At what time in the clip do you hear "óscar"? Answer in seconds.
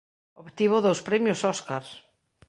1.53-1.83